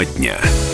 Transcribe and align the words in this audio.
Тема 0.00 0.04
дня. 0.16 0.69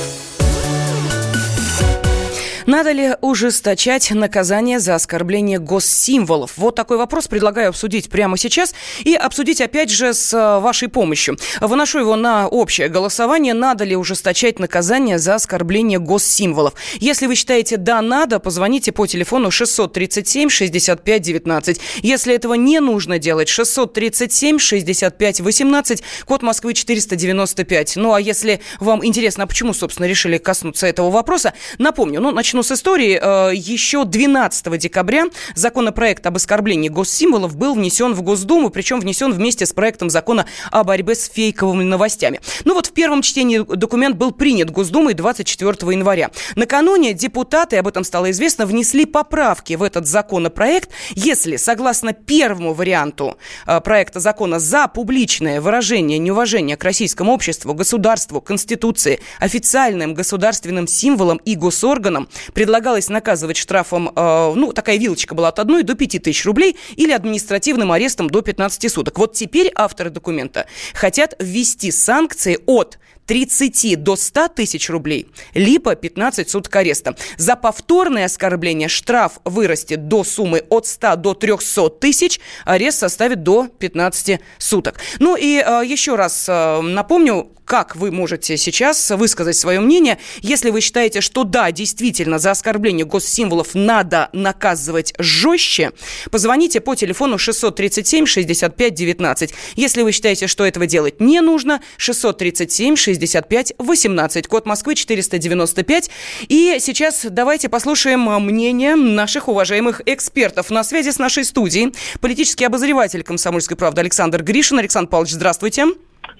Надо 2.66 2.90
ли 2.90 3.14
ужесточать 3.20 4.10
наказание 4.10 4.80
за 4.80 4.96
оскорбление 4.96 5.60
госсимволов? 5.60 6.54
Вот 6.56 6.74
такой 6.74 6.96
вопрос 6.96 7.28
предлагаю 7.28 7.68
обсудить 7.68 8.10
прямо 8.10 8.36
сейчас 8.36 8.74
и 9.04 9.14
обсудить 9.14 9.60
опять 9.60 9.88
же 9.88 10.12
с 10.12 10.34
э, 10.34 10.58
вашей 10.58 10.88
помощью. 10.88 11.38
Выношу 11.60 12.00
его 12.00 12.16
на 12.16 12.48
общее 12.48 12.88
голосование. 12.88 13.54
Надо 13.54 13.84
ли 13.84 13.94
ужесточать 13.94 14.58
наказание 14.58 15.20
за 15.20 15.36
оскорбление 15.36 16.00
госсимволов? 16.00 16.74
Если 16.96 17.28
вы 17.28 17.36
считаете 17.36 17.76
«да, 17.76 18.02
надо», 18.02 18.40
позвоните 18.40 18.90
по 18.90 19.06
телефону 19.06 19.52
637 19.52 20.48
65 20.48 21.22
19. 21.22 21.80
Если 22.02 22.34
этого 22.34 22.54
не 22.54 22.80
нужно 22.80 23.20
делать, 23.20 23.48
637 23.48 24.58
65 24.58 25.40
18, 25.40 26.02
код 26.24 26.42
Москвы 26.42 26.74
495. 26.74 27.94
Ну 27.94 28.12
а 28.12 28.20
если 28.20 28.60
вам 28.80 29.06
интересно, 29.06 29.44
а 29.44 29.46
почему, 29.46 29.72
собственно, 29.72 30.06
решили 30.06 30.38
коснуться 30.38 30.88
этого 30.88 31.10
вопроса, 31.10 31.54
напомню, 31.78 32.20
ну, 32.20 32.32
начну 32.32 32.55
начну 32.56 32.62
с 32.62 32.78
истории. 32.78 33.18
Э, 33.20 33.54
еще 33.54 34.04
12 34.04 34.78
декабря 34.78 35.26
законопроект 35.54 36.26
об 36.26 36.36
оскорблении 36.36 36.88
госсимволов 36.88 37.56
был 37.56 37.74
внесен 37.74 38.14
в 38.14 38.22
Госдуму, 38.22 38.70
причем 38.70 39.00
внесен 39.00 39.32
вместе 39.32 39.66
с 39.66 39.72
проектом 39.72 40.08
закона 40.08 40.46
о 40.70 40.82
борьбе 40.84 41.14
с 41.14 41.28
фейковыми 41.28 41.84
новостями. 41.84 42.40
Ну 42.64 42.74
вот 42.74 42.86
в 42.86 42.92
первом 42.92 43.22
чтении 43.22 43.58
документ 43.58 44.16
был 44.16 44.32
принят 44.32 44.70
Госдумой 44.70 45.14
24 45.14 45.92
января. 45.92 46.30
Накануне 46.54 47.12
депутаты, 47.12 47.76
об 47.76 47.88
этом 47.88 48.04
стало 48.04 48.30
известно, 48.30 48.64
внесли 48.64 49.04
поправки 49.04 49.74
в 49.74 49.82
этот 49.82 50.06
законопроект, 50.06 50.90
если, 51.14 51.56
согласно 51.56 52.14
первому 52.14 52.72
варианту 52.72 53.36
э, 53.66 53.80
проекта 53.80 54.20
закона, 54.20 54.58
за 54.58 54.88
публичное 54.88 55.60
выражение 55.60 56.18
неуважения 56.18 56.76
к 56.76 56.84
российскому 56.84 57.32
обществу, 57.32 57.74
государству, 57.74 58.40
Конституции, 58.40 59.20
официальным 59.40 60.14
государственным 60.14 60.86
символам 60.86 61.36
и 61.44 61.54
госорганам 61.54 62.28
предлагалось 62.54 63.08
наказывать 63.08 63.56
штрафом, 63.56 64.12
э, 64.14 64.52
ну, 64.54 64.72
такая 64.72 64.98
вилочка 64.98 65.34
была 65.34 65.48
от 65.48 65.58
1 65.58 65.84
до 65.84 65.94
5 65.94 66.22
тысяч 66.22 66.44
рублей 66.44 66.76
или 66.96 67.12
административным 67.12 67.92
арестом 67.92 68.28
до 68.30 68.42
15 68.42 68.90
суток. 68.90 69.18
Вот 69.18 69.34
теперь 69.34 69.70
авторы 69.74 70.10
документа 70.10 70.66
хотят 70.94 71.34
ввести 71.38 71.90
санкции 71.90 72.58
от 72.66 72.98
30 73.26 74.02
до 74.02 74.16
100 74.16 74.48
тысяч 74.48 74.88
рублей, 74.88 75.28
либо 75.54 75.94
15 75.94 76.48
суток 76.48 76.74
ареста. 76.76 77.16
За 77.36 77.56
повторное 77.56 78.26
оскорбление 78.26 78.88
штраф 78.88 79.40
вырастет 79.44 80.08
до 80.08 80.24
суммы 80.24 80.64
от 80.68 80.86
100 80.86 81.16
до 81.16 81.34
300 81.34 81.90
тысяч, 81.90 82.40
арест 82.64 82.98
составит 83.00 83.42
до 83.42 83.68
15 83.68 84.40
суток. 84.58 85.00
Ну 85.18 85.36
и 85.36 85.62
э, 85.64 85.82
еще 85.84 86.14
раз 86.14 86.46
э, 86.48 86.80
напомню, 86.80 87.50
как 87.66 87.96
вы 87.96 88.10
можете 88.12 88.56
сейчас 88.56 89.10
высказать 89.10 89.56
свое 89.56 89.80
мнение. 89.80 90.18
Если 90.40 90.70
вы 90.70 90.80
считаете, 90.80 91.20
что 91.20 91.44
да, 91.44 91.72
действительно, 91.72 92.38
за 92.38 92.52
оскорбление 92.52 93.04
госсимволов 93.04 93.74
надо 93.74 94.30
наказывать 94.32 95.12
жестче, 95.18 95.90
позвоните 96.30 96.80
по 96.80 96.94
телефону 96.94 97.36
637 97.36 98.24
65 98.24 98.94
19. 98.94 99.54
Если 99.74 100.02
вы 100.02 100.12
считаете, 100.12 100.46
что 100.46 100.64
этого 100.64 100.86
делать 100.86 101.20
не 101.20 101.40
нужно, 101.40 101.82
637 101.98 102.96
65 102.96 103.74
18, 103.78 104.46
код 104.46 104.64
Москвы 104.66 104.94
495. 104.94 106.10
И 106.48 106.76
сейчас 106.78 107.26
давайте 107.28 107.68
послушаем 107.68 108.20
мнение 108.20 108.94
наших 108.94 109.48
уважаемых 109.48 110.02
экспертов. 110.06 110.70
На 110.70 110.84
связи 110.84 111.10
с 111.10 111.18
нашей 111.18 111.44
студией 111.44 111.92
политический 112.20 112.64
обозреватель 112.64 113.24
«Комсомольской 113.24 113.76
правды» 113.76 114.00
Александр 114.02 114.42
Гришин. 114.42 114.78
Александр 114.78 115.10
Павлович, 115.10 115.32
здравствуйте. 115.32 115.86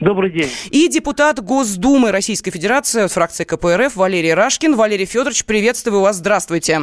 Добрый 0.01 0.31
день. 0.31 0.49
И 0.71 0.89
депутат 0.89 1.41
Госдумы 1.41 2.13
Российской 2.13 2.51
Федерации, 2.51 3.07
фракции 3.07 3.45
КПРФ 3.45 3.97
Валерий 3.97 4.35
Рашкин. 4.35 4.77
Валерий 4.77 5.07
Федорович, 5.07 5.47
приветствую 5.47 6.03
вас, 6.03 6.17
здравствуйте. 6.17 6.81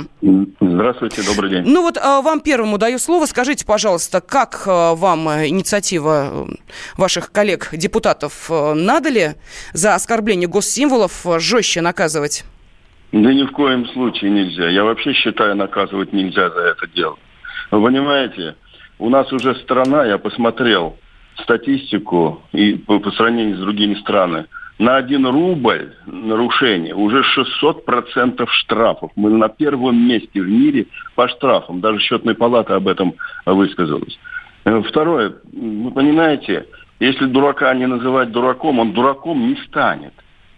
Здравствуйте, 0.60 1.22
добрый 1.22 1.52
день. 1.52 1.64
Ну 1.66 1.84
вот 1.84 1.98
а, 1.98 2.22
вам 2.22 2.40
первому 2.40 2.80
даю 2.80 2.98
слово. 2.98 3.28
Скажите, 3.28 3.66
пожалуйста, 3.68 4.20
как 4.20 4.64
а, 4.66 4.96
вам 4.96 5.28
инициатива 5.28 6.48
ваших 6.98 7.32
коллег-депутатов? 7.32 8.50
Надо 8.50 9.10
ли 9.10 9.34
за 9.74 9.94
оскорбление 9.94 10.50
госсимволов 10.50 11.24
жестче 11.38 11.82
наказывать? 11.82 12.44
Да 13.12 13.32
ни 13.32 13.44
в 13.44 13.52
коем 13.52 13.86
случае 13.90 14.32
нельзя. 14.32 14.70
Я 14.70 14.84
вообще 14.84 15.14
считаю, 15.14 15.56
наказывать 15.56 16.14
нельзя 16.14 16.50
за 16.50 16.62
это 16.62 16.88
дело. 16.96 17.20
Вы 17.70 17.84
понимаете, 17.84 18.56
у 18.98 19.10
нас 19.10 19.32
уже 19.32 19.54
страна, 19.58 20.04
я 20.06 20.18
посмотрел, 20.18 20.98
статистику 21.42 22.42
и 22.52 22.76
по, 22.76 23.00
по 23.00 23.12
сравнению 23.12 23.58
с 23.58 23.62
другими 23.62 23.96
странами, 23.96 24.46
на 24.80 24.96
один 24.98 25.26
рубль 25.28 25.94
нарушение 26.06 26.96
уже 26.96 27.24
600% 27.38 28.46
штрафов. 28.48 29.12
Мы 29.16 29.30
на 29.30 29.48
первом 29.48 30.08
месте 30.08 30.42
в 30.42 30.48
мире 30.50 30.88
по 31.16 31.28
штрафам. 31.28 31.80
Даже 31.80 32.00
счетная 32.00 32.34
палата 32.34 32.76
об 32.76 32.88
этом 32.88 33.14
высказалась. 33.46 34.18
Э, 34.66 34.82
второе, 34.82 35.36
вы 35.52 35.92
понимаете, 35.92 36.66
если 37.00 37.26
дурака 37.26 37.74
не 37.74 37.86
называть 37.86 38.32
дураком, 38.32 38.80
он 38.80 38.94
дураком 38.94 39.48
не 39.48 39.56
станет. 39.68 40.14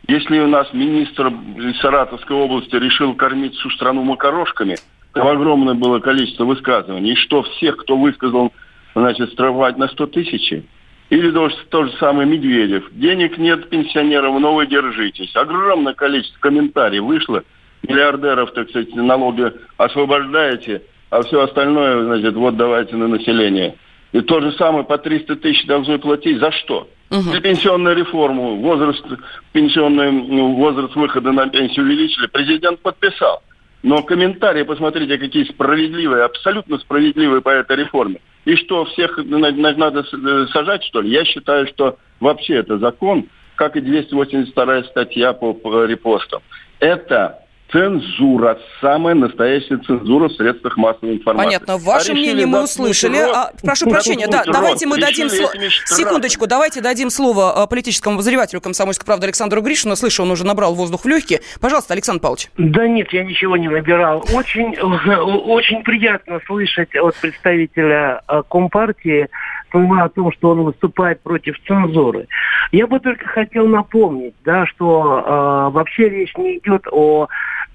Если 0.08 0.40
у 0.40 0.47
нас 0.47 0.72
министр 0.74 1.34
Саратовской 1.81 2.35
области 2.35 2.75
решил 2.75 3.16
кормить 3.16 3.56
всю 3.56 3.69
страну 3.72 4.03
макарошками, 4.03 4.75
то 5.14 5.28
огромное 5.28 5.74
было 5.74 6.00
количество 6.00 6.46
высказываний. 6.46 7.14
И 7.14 7.16
что 7.16 7.44
всех, 7.44 7.78
кто 7.78 7.97
высказал 7.97 8.53
значит, 8.95 9.31
штрафовать 9.33 9.78
на 9.78 9.88
100 9.88 10.07
тысяч. 10.07 10.63
Или 11.09 11.31
тот, 11.31 11.53
тот 11.69 11.91
же 11.91 11.97
самый 11.97 12.25
Медведев. 12.25 12.88
Денег 12.91 13.38
нет 13.38 13.69
пенсионерам, 13.69 14.41
но 14.41 14.56
вы 14.56 14.66
держитесь. 14.66 15.35
Огромное 15.35 15.94
количество 15.94 16.39
комментариев 16.39 17.03
вышло. 17.03 17.44
Миллиардеров, 17.84 18.51
так 18.53 18.69
сказать, 18.69 18.95
налоги 18.95 19.51
освобождаете, 19.78 20.81
а 21.11 21.22
все 21.22 21.44
остальное, 21.44 22.03
значит, 22.03 22.34
вот 22.34 22.57
давайте 22.57 22.95
на 22.95 23.07
население. 23.07 23.75
И 24.11 24.22
то 24.22 24.41
же 24.41 24.53
самое 24.53 24.84
по 24.84 24.97
300 24.97 25.35
тысяч 25.35 25.66
должны 25.67 26.00
платить. 26.00 26.39
За 26.39 26.51
что? 26.51 26.89
Угу. 27.11 27.22
За 27.22 27.39
пенсионную 27.41 27.95
реформу, 27.95 28.55
возраст, 28.55 29.05
пенсионный 29.51 30.11
ну, 30.11 30.55
возраст 30.55 30.95
выхода 30.95 31.31
на 31.31 31.47
пенсию 31.47 31.85
увеличили. 31.85 32.25
Президент 32.28 32.79
подписал. 32.79 33.44
Но 33.85 34.01
комментарии, 34.01 34.63
посмотрите, 34.63 35.19
какие 35.19 35.44
справедливые, 35.44 36.23
абсолютно 36.23 36.79
справедливые 36.79 37.41
по 37.41 37.50
этой 37.50 37.75
реформе. 37.75 38.19
И 38.44 38.56
что, 38.56 38.84
всех 38.85 39.16
надо 39.16 40.00
э, 40.00 40.47
сажать, 40.51 40.84
что 40.85 41.01
ли? 41.01 41.12
Я 41.12 41.23
считаю, 41.23 41.68
что 41.68 42.00
вообще 42.19 42.56
это 42.56 42.79
закон, 42.79 43.29
как 43.53 43.75
и 43.75 43.81
282 43.81 44.85
статья 44.85 45.34
по, 45.34 45.53
по 45.53 45.85
репостам. 45.85 46.41
Это 46.79 47.44
цензура, 47.75 48.58
самая 48.80 49.16
настоящая 49.16 49.78
цензура 49.80 50.30
в 50.30 50.34
средствах 50.34 50.78
массовой 50.78 51.16
информации. 51.16 51.46
Понятно. 51.46 51.78
Ваше 51.78 52.12
а 52.12 52.16
мнение 52.16 52.46
мы 52.46 52.63
услышали. 52.63 53.18
Рот, 53.18 53.36
а, 53.36 53.52
прошу 53.62 53.90
прощения, 53.90 54.28
да, 54.28 54.44
рот. 54.44 54.53
давайте 54.53 54.88
мы 54.88 54.97
дадим 54.97 55.28
слово... 55.28 55.52
Секундочку, 55.85 56.47
давайте 56.47 56.80
дадим 56.80 57.09
слово 57.09 57.64
а, 57.64 57.68
политическому 57.68 58.16
обозревателю 58.16 58.62
комсомольской 58.62 59.06
правды 59.06 59.25
Александру 59.25 59.62
Гришину. 59.62 59.97
Слышу, 59.97 60.24
он 60.24 60.31
уже 60.31 60.46
набрал 60.46 60.74
воздух 60.74 61.03
в 61.03 61.08
легкие. 61.08 61.41
Пожалуйста, 61.59 61.94
Александр 61.94 62.22
Павлович. 62.22 62.50
Да 62.58 62.88
нет, 62.88 63.12
я 63.12 63.25
ничего 63.25 63.58
не 63.58 63.68
набирал. 63.68 64.25
Очень, 64.34 64.78
очень 64.80 65.84
приятно 65.84 66.40
слышать 66.46 66.96
от 66.96 67.16
представителя 67.16 68.22
а, 68.25 68.41
Компартии 68.44 69.28
слова 69.72 70.03
о 70.03 70.09
том, 70.09 70.31
что 70.31 70.52
он 70.52 70.64
выступает 70.64 71.22
против 71.22 71.56
цензуры. 71.68 72.28
Я 72.72 72.88
бы 72.88 73.02
только 73.02 73.28
хотел 73.28 73.68
напомнить, 73.68 74.34
да, 74.46 74.66
что 74.68 75.19
э, 75.25 75.74
вообще 75.74 76.08
речь 76.08 76.34
не 76.38 76.59
идет 76.59 76.88
о 76.90 77.28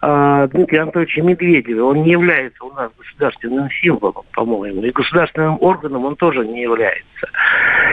Дмитрия 0.03 0.83
Анатольевича 0.83 1.22
Медведеве. 1.22 1.83
Он 1.83 2.03
не 2.03 2.12
является 2.12 2.65
у 2.65 2.72
нас 2.72 2.91
государственным 2.97 3.69
символом, 3.83 4.25
по-моему, 4.33 4.83
и 4.83 4.91
государственным 4.91 5.59
органом 5.60 6.07
он 6.07 6.16
тоже 6.16 6.47
не 6.47 6.63
является. 6.63 7.28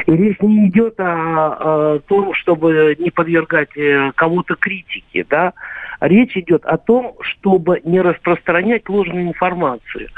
И 0.05 0.11
речь 0.11 0.39
не 0.39 0.69
идет 0.69 0.97
о, 0.99 1.95
о 1.95 1.99
том, 1.99 2.33
чтобы 2.33 2.95
не 2.97 3.11
подвергать 3.11 3.75
э, 3.75 4.11
кого-то 4.15 4.55
критике, 4.55 5.25
да. 5.29 5.53
Речь 5.99 6.37
идет 6.37 6.65
о 6.65 6.77
том, 6.77 7.15
чтобы 7.21 7.81
не 7.83 7.99
распространять 7.99 8.87
ложную 8.87 9.27
информацию. 9.27 10.09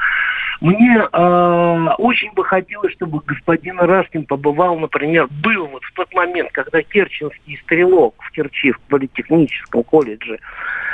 Мне 0.61 0.97
э, 0.97 1.87
очень 1.97 2.33
бы 2.33 2.43
хотелось, 2.43 2.91
чтобы 2.93 3.21
господин 3.25 3.79
Рашкин 3.79 4.25
побывал, 4.25 4.77
например, 4.77 5.27
был 5.41 5.67
вот 5.67 5.83
в 5.83 5.93
тот 5.93 6.13
момент, 6.13 6.51
когда 6.51 6.81
Керченский 6.81 7.57
стрелок 7.63 8.13
в 8.19 8.31
Керчи, 8.31 8.73
в 8.73 8.79
политехническом 8.81 9.83
колледже, 9.83 10.39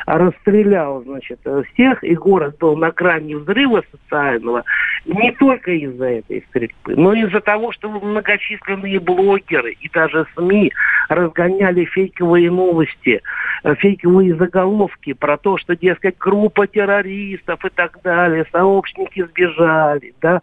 расстрелял, 0.05 1.03
значит, 1.03 1.39
всех, 1.73 2.03
и 2.03 2.15
город 2.15 2.57
был 2.59 2.77
на 2.77 2.91
грани 2.91 3.35
взрыва 3.35 3.83
социального, 3.91 4.63
не 5.05 5.31
только 5.31 5.71
из-за 5.71 6.05
этой 6.05 6.45
стрельбы, 6.49 6.95
но 6.95 7.13
и 7.13 7.21
из-за 7.21 7.41
того, 7.41 7.71
что 7.71 7.89
многочисленные 7.89 8.99
блогеры 8.99 9.73
и 9.73 9.89
даже 9.89 10.25
СМИ 10.35 10.71
разгоняли 11.09 11.85
фейковые 11.85 12.51
новости, 12.51 13.21
э, 13.63 13.75
фейковые 13.75 14.35
заголовки 14.35 15.13
про 15.13 15.37
то, 15.37 15.57
что, 15.57 15.75
дескать, 15.75 16.17
группа 16.17 16.67
террористов 16.67 17.63
и 17.65 17.69
так 17.69 17.99
далее, 18.03 18.45
сообщники 18.51 19.25
сбежали 19.25 20.13
да. 20.21 20.41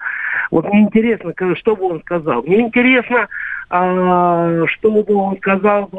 Вот 0.51 0.67
мне 0.69 0.83
интересно, 0.83 1.33
что 1.57 1.77
бы 1.77 1.87
он 1.87 2.01
сказал. 2.01 2.43
Мне 2.43 2.61
интересно, 2.61 3.29
а, 3.71 4.67
что 4.67 4.91
бы 4.91 5.15
он 5.15 5.37
сказал, 5.39 5.91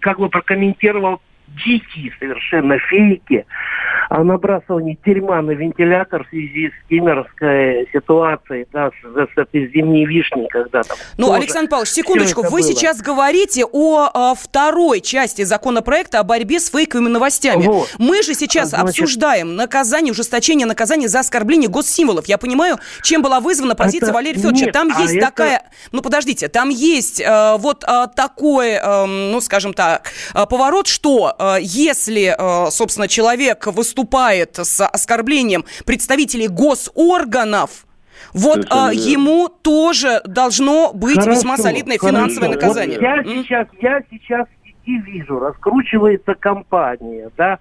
как 0.00 0.18
бы 0.18 0.28
прокомментировал 0.28 1.20
дикие 1.64 2.12
совершенно 2.18 2.78
фейки 2.78 3.46
о 4.10 4.24
набрасывании 4.24 4.98
дерьма 5.06 5.40
на 5.40 5.52
вентилятор 5.52 6.24
в 6.24 6.28
связи 6.30 6.70
с 6.70 6.88
кемеровской 6.88 7.88
ситуацией, 7.92 8.66
да, 8.72 8.90
с, 8.90 9.34
с 9.34 9.38
этой 9.38 9.70
зимней 9.72 10.04
вишней, 10.04 10.48
когда 10.48 10.82
там... 10.82 10.96
Ну, 11.16 11.32
Александр 11.32 11.70
Павлович, 11.70 11.90
секундочку, 11.90 12.42
вы 12.42 12.50
было. 12.50 12.62
сейчас 12.62 13.00
говорите 13.00 13.64
о, 13.64 14.10
о 14.12 14.34
второй 14.34 15.00
части 15.00 15.42
законопроекта 15.42 16.18
о 16.18 16.24
борьбе 16.24 16.58
с 16.58 16.70
фейковыми 16.70 17.08
новостями. 17.08 17.66
Вот. 17.66 17.94
Мы 17.98 18.24
же 18.24 18.34
сейчас 18.34 18.70
Значит... 18.70 18.88
обсуждаем 18.88 19.54
наказание, 19.54 20.10
ужесточение 20.10 20.66
наказания 20.66 21.06
за 21.06 21.20
оскорбление 21.20 21.68
госсимволов. 21.68 22.26
Я 22.26 22.36
понимаю, 22.36 22.80
чем 23.04 23.22
была 23.22 23.38
вызвана 23.38 23.76
позиция 23.76 24.08
это... 24.08 24.14
Валерия 24.14 24.38
Федоровича. 24.38 24.64
Нет, 24.64 24.74
там 24.74 24.90
а 24.92 25.02
есть 25.02 25.14
это... 25.14 25.26
такая... 25.26 25.62
Ну, 25.92 26.02
подождите, 26.02 26.48
там 26.48 26.68
есть 26.68 27.20
э, 27.20 27.56
вот 27.58 27.84
э, 27.86 28.06
такой, 28.16 28.70
э, 28.70 29.06
ну, 29.06 29.40
скажем 29.40 29.72
так, 29.72 30.10
э, 30.34 30.46
поворот, 30.46 30.88
что 30.88 31.32
э, 31.38 31.58
если, 31.60 32.34
э, 32.36 32.70
собственно, 32.72 33.06
человек 33.06 33.68
выступает 33.68 33.99
выступает 34.00 34.56
с 34.56 34.86
оскорблением 34.86 35.64
представителей 35.84 36.48
госорганов, 36.48 37.86
вот 38.32 38.66
а, 38.70 38.92
ему 38.92 39.48
тоже 39.48 40.20
должно 40.24 40.92
быть 40.92 41.16
хорошо, 41.16 41.30
весьма 41.30 41.56
солидное 41.56 41.98
хорошо. 41.98 42.16
финансовое 42.16 42.48
наказание. 42.50 42.98
Вот 42.98 43.02
я 43.02 43.24
сейчас, 43.24 43.66
я 43.80 44.02
сейчас 44.10 44.46
и 44.84 44.96
вижу, 44.98 45.38
раскручивается 45.38 46.34
компания, 46.34 47.30
да, 47.36 47.58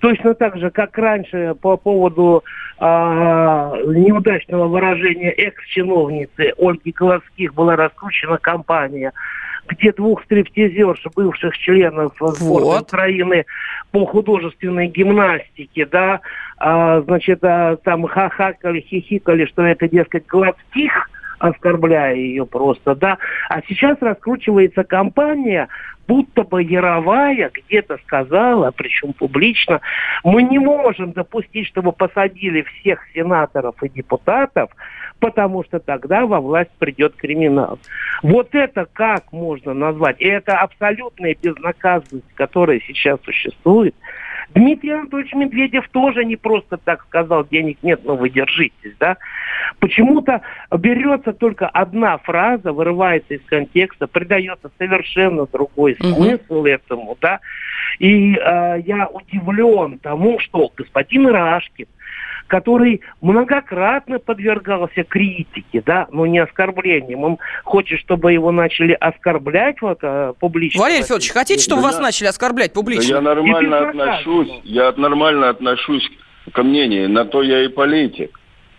точно 0.00 0.34
так 0.34 0.58
же, 0.58 0.70
как 0.70 0.96
раньше 0.98 1.54
по 1.60 1.76
поводу 1.76 2.44
а, 2.78 3.74
неудачного 3.86 4.66
выражения 4.66 5.30
экс-чиновницы 5.30 6.52
Ольги 6.58 6.92
Колоских 6.92 7.54
была 7.54 7.76
раскручена 7.76 8.38
компания 8.38 9.12
где 9.68 9.92
двух 9.92 10.24
стриптизерш, 10.24 11.04
бывших 11.14 11.56
членов 11.58 12.12
вот. 12.18 12.82
Украины 12.82 13.46
по 13.90 14.06
художественной 14.06 14.88
гимнастике, 14.88 15.86
да, 15.86 16.20
а, 16.58 17.00
значит, 17.02 17.38
а, 17.42 17.76
там 17.76 18.06
хахакали, 18.06 18.80
хихикали, 18.80 19.46
что 19.46 19.62
это, 19.62 19.88
дескать, 19.88 20.26
гладких, 20.26 21.10
оскорбляя 21.38 22.14
ее 22.14 22.46
просто, 22.46 22.94
да. 22.94 23.18
А 23.48 23.60
сейчас 23.68 23.98
раскручивается 24.00 24.84
кампания, 24.84 25.68
будто 26.06 26.42
бы 26.42 26.62
Яровая 26.62 27.50
где-то 27.52 27.98
сказала, 28.06 28.70
причем 28.70 29.12
публично, 29.12 29.80
мы 30.24 30.42
не 30.42 30.58
можем 30.58 31.12
допустить, 31.12 31.66
чтобы 31.68 31.92
посадили 31.92 32.62
всех 32.62 33.00
сенаторов 33.14 33.80
и 33.82 33.88
депутатов, 33.88 34.70
потому 35.20 35.64
что 35.64 35.78
тогда 35.78 36.26
во 36.26 36.40
власть 36.40 36.70
придет 36.78 37.14
криминал. 37.16 37.78
Вот 38.22 38.54
это 38.54 38.86
как 38.92 39.32
можно 39.32 39.74
назвать? 39.74 40.20
И 40.20 40.26
это 40.26 40.58
абсолютная 40.58 41.36
безнаказанность, 41.40 42.32
которая 42.34 42.80
сейчас 42.86 43.20
существует. 43.24 43.94
Дмитрий 44.54 44.90
Анатольевич 44.90 45.34
Медведев 45.34 45.88
тоже 45.90 46.24
не 46.24 46.36
просто 46.36 46.78
так 46.78 47.02
сказал, 47.04 47.46
денег 47.46 47.78
нет, 47.82 48.00
но 48.04 48.16
вы 48.16 48.30
держитесь, 48.30 48.94
да. 48.98 49.16
Почему-то 49.78 50.40
берется 50.76 51.32
только 51.32 51.68
одна 51.68 52.18
фраза, 52.18 52.72
вырывается 52.72 53.34
из 53.34 53.44
контекста, 53.44 54.06
придается 54.06 54.70
совершенно 54.78 55.46
другой 55.46 55.96
смысл 56.00 56.60
угу. 56.60 56.66
этому, 56.66 57.16
да. 57.20 57.40
И 57.98 58.34
э, 58.34 58.80
я 58.86 59.06
удивлен 59.08 59.98
тому, 59.98 60.38
что 60.38 60.70
господин 60.76 61.28
Рашкин, 61.28 61.86
который 62.48 63.02
многократно 63.20 64.18
подвергался 64.18 65.04
критике, 65.04 65.82
да, 65.84 66.08
но 66.10 66.26
не 66.26 66.40
оскорблениям. 66.40 67.22
Он 67.22 67.38
хочет, 67.62 68.00
чтобы 68.00 68.32
его 68.32 68.50
начали 68.50 68.96
оскорблять 68.98 69.80
вот, 69.80 69.98
а, 70.02 70.32
публично. 70.32 70.80
Валерий 70.80 71.02
Федорович, 71.02 71.30
хотите, 71.30 71.62
чтобы 71.62 71.82
да. 71.82 71.88
вас 71.88 72.00
начали 72.00 72.26
оскорблять 72.26 72.72
публично? 72.72 73.20
Да 73.20 73.30
я 73.30 73.34
нормально 73.34 73.88
отношусь, 73.88 74.50
я 74.64 74.92
нормально 74.96 75.48
отношусь 75.50 76.10
ко 76.52 76.62
мнению, 76.62 77.08
на 77.10 77.24
то 77.24 77.42
я 77.42 77.64
и 77.64 77.68
политик. 77.68 78.38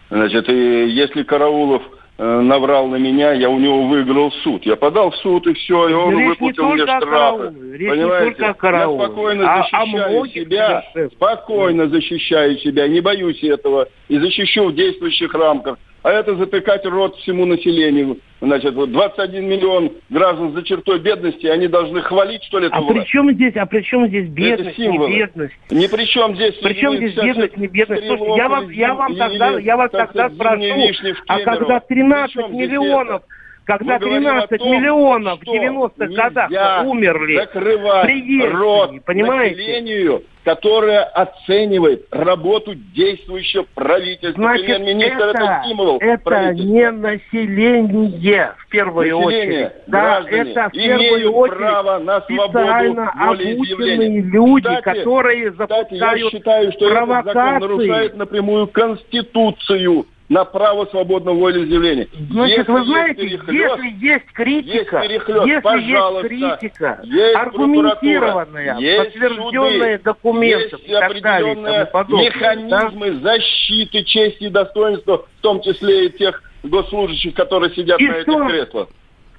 Значит, 0.10 0.50
и 0.50 0.90
если 0.90 1.24
Караулов 1.24 1.84
наврал 2.20 2.88
на 2.88 2.98
меня, 2.98 3.32
я 3.32 3.50
у 3.50 3.58
него 3.60 3.88
выиграл 3.88 4.32
суд. 4.44 4.66
Я 4.66 4.76
подал 4.76 5.12
в 5.12 5.16
суд, 5.18 5.48
и 5.48 5.54
все, 5.54 5.88
и 5.88 5.94
он 5.94 6.18
Речь 6.18 6.30
выплатил 6.30 6.70
мне 6.70 6.84
штрафы. 6.84 7.48
Понимаете? 7.48 8.36
Я 8.40 8.54
спокойно 8.54 9.54
а, 9.54 9.58
защищаю 9.64 10.22
а 10.22 10.28
себя, 10.28 10.84
спокойно 11.14 11.88
защищаю 11.88 12.58
себя, 12.58 12.88
не 12.88 13.00
боюсь 13.00 13.42
этого, 13.44 13.88
и 14.10 14.18
защищу 14.20 14.68
в 14.68 14.76
действующих 14.76 15.34
рамках 15.34 15.78
а 16.04 16.12
это 16.12 16.36
затыкать 16.36 16.86
рот 16.86 17.16
всему 17.18 17.46
населению. 17.46 18.18
Значит, 18.42 18.74
вот 18.74 18.92
21 18.92 19.48
миллион 19.48 19.92
граждан 20.10 20.54
за 20.54 20.64
чертой 20.64 21.00
бедности, 21.00 21.46
они 21.48 21.68
должны 21.68 22.02
хвалить, 22.02 22.44
что 22.46 22.60
ли, 22.60 22.68
это 22.68 22.78
А 22.78 22.82
при 22.82 23.04
чем 23.06 23.34
здесь, 23.34 23.56
а 23.58 23.66
при 23.66 23.82
чем 23.82 24.08
здесь 24.08 24.30
бедность, 24.30 24.78
не 24.78 24.98
бедность? 24.98 25.56
Ни 25.70 25.88
при 25.88 26.06
чем 26.06 26.36
здесь... 26.36 26.56
При 26.56 26.74
чем 26.76 26.96
здесь 26.96 27.16
бедность, 27.16 27.58
не 27.58 27.68
бедность? 27.68 28.06
Слушайте, 28.08 28.36
я 28.38 28.50
вам, 28.50 28.70
я 28.70 28.94
вам 28.94 29.16
тогда, 29.16 29.60
я 29.60 29.78
вас 29.78 29.92
тогда 29.92 30.30
спрошу, 30.30 31.14
а 31.28 31.40
когда 31.40 31.80
13 31.82 32.50
миллионов... 32.50 33.24
Когда 33.66 34.00
13 34.00 34.50
том, 34.58 34.72
миллионов 34.72 35.40
в 35.42 35.44
90-х 35.44 36.08
годах 36.08 36.86
умерли 36.86 37.36
закрывать 37.36 38.52
рот 38.52 39.06
понимаете? 39.06 39.58
населению, 39.58 40.24
которое 40.50 41.04
оценивает 41.04 42.08
работу 42.10 42.74
действующего 42.74 43.68
правительства. 43.76 44.32
Значит, 44.32 44.66
Премьер-министр 44.66 45.26
это, 45.26 45.44
это 45.44 45.62
стимул 45.64 45.98
Это 46.00 46.54
не 46.54 46.90
население 46.90 48.56
в 48.58 48.70
первую 48.70 49.20
население, 49.20 49.68
очередь. 49.68 49.72
Да, 49.86 50.24
это 50.28 50.70
в 50.70 50.72
первую 50.72 51.32
очередь 51.34 51.58
право 51.60 52.00
на 52.00 52.22
свободу 52.22 53.02
обученные 53.16 54.22
люди, 54.22 54.64
кстати, 54.64 54.84
которые 54.84 55.52
запускают 55.52 55.90
кстати, 55.92 56.24
я 56.24 56.30
считаю, 56.32 56.72
что 56.72 56.90
провокации. 56.90 57.30
этот 57.30 57.34
закон 57.36 57.60
нарушает 57.60 58.18
напрямую 58.18 58.68
Конституцию 58.70 60.08
на 60.30 60.46
право 60.46 60.86
свободного 60.86 61.40
волеизъявления. 61.40 62.08
Значит, 62.30 62.60
если 62.60 62.72
вы 62.72 62.86
знаете, 62.86 63.28
есть 63.28 63.46
перехлёст, 63.46 63.84
если 63.84 64.06
есть 64.06 64.26
критика, 64.34 64.98
есть 65.00 65.10
перехлёст, 65.10 65.48
если 65.48 65.62
пожалуйста, 65.62 66.28
есть 66.28 66.60
критика, 66.60 67.00
есть 67.04 67.36
аргументированная, 67.36 68.78
есть 68.78 69.14
подтвержденная 69.14 69.98
суды, 69.98 70.04
документами 70.04 70.82
есть 70.82 70.94
определенные 70.94 71.86
подобное, 71.88 72.26
механизмы 72.28 73.12
да? 73.12 73.20
защиты 73.32 74.04
чести 74.04 74.44
и 74.44 74.50
достоинства, 74.50 75.26
в 75.40 75.42
том 75.42 75.62
числе 75.62 76.06
и 76.06 76.10
тех 76.12 76.44
госслужащих, 76.62 77.34
которые 77.34 77.74
сидят 77.74 78.00
и 78.00 78.08
на 78.08 78.22
что? 78.22 78.44
этих 78.44 78.52
креслах. 78.52 78.88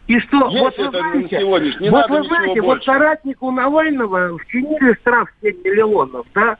И 0.08 0.18
что, 0.18 0.48
Есть 0.48 0.60
вот 0.60 0.76
вы 0.76 0.90
знаете, 0.90 1.38
не 1.78 1.90
вот 1.90 2.10
вы 2.10 2.24
знаете, 2.24 2.60
вот 2.62 2.82
соратнику 2.82 3.52
Навального 3.52 4.36
вчинили 4.38 4.94
штраф 4.94 5.28
7 5.40 5.54
миллионов, 5.62 6.26
да, 6.34 6.56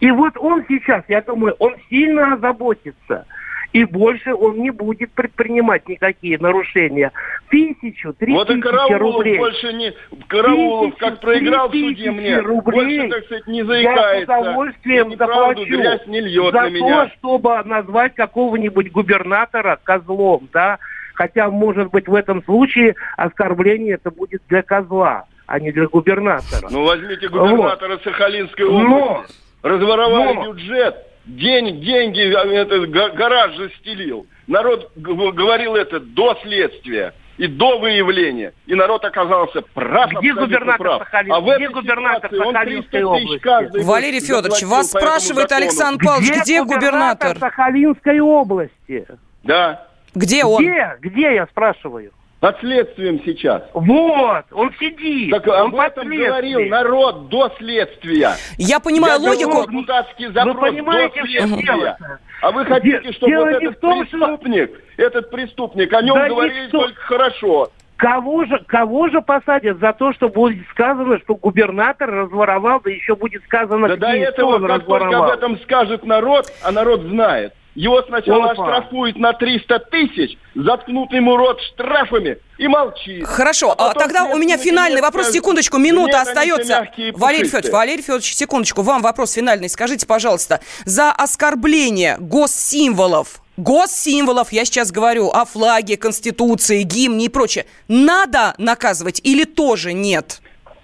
и 0.00 0.10
вот 0.10 0.34
он 0.36 0.66
сейчас, 0.68 1.02
я 1.08 1.22
думаю, 1.22 1.54
он 1.58 1.76
сильно 1.88 2.34
озаботится– 2.34 3.24
и 3.72 3.84
больше 3.84 4.34
он 4.34 4.58
не 4.58 4.70
будет 4.70 5.12
предпринимать 5.12 5.88
никакие 5.88 6.38
нарушения. 6.38 7.12
Тысячу, 7.50 8.12
три 8.12 8.32
вот 8.32 8.48
тысячи 8.48 8.62
Караулов 8.62 9.00
рублей. 9.00 9.38
больше 9.38 9.72
не... 9.72 9.92
Караулов, 10.26 10.94
тысячу, 10.94 10.98
как 10.98 11.20
проиграл 11.20 11.68
в 11.68 11.72
суде 11.72 12.10
мне, 12.10 12.38
рублей 12.40 12.98
больше, 12.98 13.08
так 13.10 13.24
сказать, 13.26 13.46
не 13.46 13.62
заикается. 13.62 14.32
Я 14.32 14.38
с 14.38 14.42
удовольствием 14.42 15.16
заплачу 15.16 15.64
грязь 15.64 16.06
не 16.06 16.20
льет 16.20 16.52
за 16.52 16.60
на 16.62 16.70
меня. 16.70 17.04
то, 17.04 17.10
чтобы 17.16 17.62
назвать 17.64 18.14
какого-нибудь 18.14 18.90
губернатора 18.90 19.78
козлом, 19.82 20.48
да, 20.52 20.78
Хотя, 21.12 21.50
может 21.50 21.90
быть, 21.90 22.08
в 22.08 22.14
этом 22.14 22.42
случае 22.44 22.94
оскорбление 23.18 23.96
это 23.96 24.10
будет 24.10 24.40
для 24.48 24.62
козла, 24.62 25.26
а 25.46 25.60
не 25.60 25.70
для 25.70 25.86
губернатора. 25.86 26.68
Ну, 26.70 26.86
возьмите 26.86 27.28
губернатора 27.28 27.90
вот. 27.90 28.02
Сахалинской 28.04 28.64
области. 28.64 28.88
Но, 28.88 29.24
Разворовали 29.62 30.32
но, 30.32 30.52
бюджет 30.54 30.96
День, 31.36 31.80
деньги, 31.80 32.20
а, 32.34 32.44
этот 32.44 32.90
гараж 32.90 33.56
застелил. 33.56 34.26
Народ 34.46 34.90
говорил 34.96 35.76
это 35.76 36.00
до 36.00 36.36
следствия 36.42 37.14
и 37.38 37.46
до 37.46 37.78
выявления. 37.78 38.52
И 38.66 38.74
народ 38.74 39.04
оказался 39.04 39.62
прав. 39.62 40.10
Где 40.10 40.34
губернатор 40.34 40.78
прав. 40.78 40.98
Сахалин? 40.98 41.32
А 41.32 41.40
где 41.40 41.68
губернатор 41.68 42.30
Сахалинской 42.30 43.02
области? 43.04 43.82
Валерий 43.84 44.20
Федорович, 44.20 44.62
вас 44.64 44.88
спрашивает 44.90 45.52
Александр 45.52 46.04
Павлович, 46.04 46.30
где, 46.30 46.40
где 46.40 46.64
губернатор? 46.64 47.38
Сахалинской 47.38 48.20
области. 48.20 49.06
Да. 49.44 49.86
Где 50.14 50.44
он? 50.44 50.62
Где? 50.62 50.96
Где, 51.00 51.34
я 51.36 51.46
спрашиваю? 51.46 52.12
Под 52.40 52.58
следствием 52.60 53.20
сейчас. 53.22 53.62
Вот, 53.74 54.44
он 54.52 54.72
сидит. 54.80 55.30
Так 55.30 55.46
он 55.46 55.74
об 55.74 55.74
этом 55.74 56.08
говорил 56.08 56.60
народ 56.68 57.28
до 57.28 57.52
следствия. 57.58 58.32
Я 58.56 58.80
понимаю 58.80 59.20
Я 59.20 59.28
логику. 59.28 59.70
депутатский 59.70 60.28
запрос 60.28 60.56
вы 60.56 60.60
понимаете, 60.60 61.20
до 61.20 61.26
следствия. 61.26 61.98
А 62.40 62.50
вы 62.50 62.64
хотите, 62.64 63.12
чтобы 63.12 63.30
Дело 63.30 63.44
вот 63.44 63.62
этот 63.62 63.80
том, 63.80 64.00
преступник, 64.00 64.70
что... 64.70 65.02
этот 65.02 65.30
преступник, 65.30 65.92
о 65.92 66.00
нем 66.00 66.16
да 66.16 66.28
говорили 66.30 66.64
никто... 66.64 66.80
только 66.80 67.00
хорошо. 67.02 67.70
Кого 67.96 68.46
же, 68.46 68.64
кого 68.66 69.08
же 69.10 69.20
посадят 69.20 69.78
за 69.78 69.92
то, 69.92 70.14
что 70.14 70.30
будет 70.30 70.66
сказано, 70.70 71.18
что 71.18 71.34
губернатор 71.34 72.10
разворовал, 72.10 72.80
да 72.82 72.90
еще 72.90 73.14
будет 73.14 73.44
сказано, 73.44 73.88
да 73.88 73.96
до 73.96 74.16
этого, 74.16 74.54
он 74.54 74.66
как 74.66 74.80
разворовал. 74.80 75.10
только 75.10 75.32
об 75.34 75.38
этом 75.38 75.58
скажет 75.58 76.04
народ, 76.06 76.46
а 76.64 76.72
народ 76.72 77.02
знает, 77.02 77.52
Его 77.74 78.02
сначала 78.02 78.50
Опа. 78.50 78.64
оштрафуют 78.64 79.16
на 79.16 79.32
300 79.32 79.78
тысяч, 79.90 80.36
заткнут 80.54 81.12
ему 81.12 81.36
рот 81.36 81.60
штрафами 81.60 82.38
и 82.58 82.66
молчит. 82.66 83.24
Хорошо, 83.24 83.72
а 83.72 83.88
потом 83.88 84.02
тогда 84.02 84.24
у 84.24 84.36
меня 84.36 84.58
финальный 84.58 85.00
вопрос. 85.00 85.26
скажет, 85.26 85.40
Секундочку, 85.40 85.78
минута 85.78 86.18
«Нет, 86.18 86.36
они 86.36 86.50
все 86.50 86.52
остается. 86.52 86.72
Валерий 86.74 87.12
пушистые». 87.12 87.44
Федорович, 87.44 87.72
Валерий 87.72 88.02
Федорович, 88.02 88.34
секундочку, 88.34 88.82
вам 88.82 89.02
вопрос 89.02 89.32
финальный. 89.32 89.68
Скажите, 89.68 90.06
пожалуйста, 90.06 90.60
за 90.84 91.12
оскорбление 91.12 92.16
госсимволов, 92.18 93.40
госсимволов, 93.56 94.52
я 94.52 94.64
сейчас 94.64 94.90
говорю 94.90 95.28
о 95.28 95.44
флаге, 95.44 95.96
конституции, 95.96 96.82
гимне 96.82 97.26
и 97.26 97.28
прочее, 97.28 97.66
надо 97.86 98.54
наказывать 98.58 99.20
или 99.22 99.44
тоже 99.44 99.92
нет? 99.92 100.40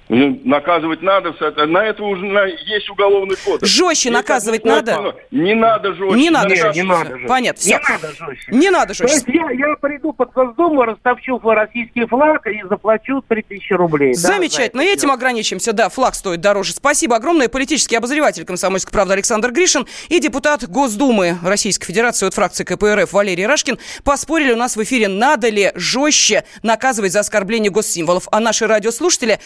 Ну, 0.08 0.40
Наказывать 0.44 1.02
надо, 1.02 1.34
на 1.66 1.84
это 1.84 2.02
уже 2.04 2.24
на- 2.24 2.44
есть 2.46 2.88
уголовный 2.88 3.36
кодекс. 3.44 3.68
Жестче 3.68 4.10
наказывать 4.10 4.60
административное- 4.60 5.12
надо? 5.12 5.18
Не 5.32 5.54
надо 5.54 5.94
жестче. 5.94 6.16
Не 6.16 6.30
надо 6.30 6.48
Не, 6.48 6.54
жестче. 6.56 6.80
не 6.80 6.86
надо 6.88 7.10
жестче. 7.10 7.26
Понятно, 7.28 7.58
Не 7.58 7.64
все. 7.78 7.78
надо 7.92 8.08
жестче. 8.14 8.52
Не 8.52 8.70
надо 8.70 8.94
То 8.94 9.02
есть 9.04 9.26
жестче. 9.26 9.32
я, 9.58 9.68
я 9.68 9.74
приду 9.80 10.12
под 10.12 10.32
Госдуму, 10.32 10.82
растопчу 10.84 11.40
российский 11.42 12.06
флаг 12.06 12.46
и 12.46 12.62
заплачу 12.68 13.20
3000 13.28 13.72
рублей. 13.72 14.14
Да, 14.14 14.20
Замечательно. 14.20 14.82
за 14.82 14.88
это 14.88 14.96
Этим 14.96 15.10
ограничимся. 15.10 15.72
Да, 15.72 15.88
флаг 15.88 16.14
стоит 16.14 16.40
дороже. 16.40 16.72
Спасибо 16.72 17.16
огромное. 17.16 17.48
Политический 17.48 17.96
обозреватель 17.96 18.44
«Комсомольской 18.44 18.92
правды» 18.92 19.14
Александр 19.14 19.50
Гришин 19.50 19.86
и 20.08 20.20
депутат 20.20 20.64
Госдумы 20.68 21.36
Российской 21.42 21.86
Федерации 21.86 22.26
от 22.28 22.34
фракции 22.34 22.62
КПРФ 22.64 23.12
Валерий 23.12 23.46
Рашкин 23.46 23.78
поспорили 24.04 24.52
у 24.52 24.56
нас 24.56 24.76
в 24.76 24.82
эфире, 24.84 25.08
надо 25.08 25.48
ли 25.48 25.72
жестче 25.74 26.44
наказывать 26.62 27.12
за 27.12 27.20
оскорбление 27.20 27.70
госсимволов. 27.72 28.28
А 28.30 28.38
наши 28.40 28.66
радиослушатели 28.68 29.38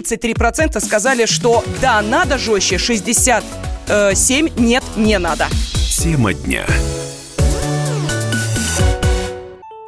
33% 0.00 0.80
сказали, 0.80 1.26
что 1.26 1.64
да, 1.80 2.02
надо 2.02 2.38
жестче, 2.38 2.78
67 2.78 4.48
нет, 4.56 4.84
не 4.96 5.18
надо. 5.18 5.46
Тема 5.98 6.34
дня. 6.34 6.66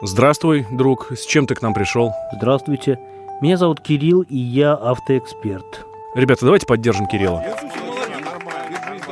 Здравствуй, 0.03 0.67
друг. 0.71 1.13
С 1.13 1.27
чем 1.27 1.47
ты 1.47 1.55
к 1.55 1.63
нам 1.63 1.75
пришел? 1.75 2.13
Здравствуйте. 2.33 2.99
Меня 3.43 3.57
зовут 3.57 3.81
Кирилл, 3.81 4.23
и 4.23 4.37
я 4.37 4.73
автоэксперт. 4.73 5.87
Ребята, 6.15 6.45
давайте 6.45 6.67
поддержим 6.67 7.07
Кирилла. 7.07 7.45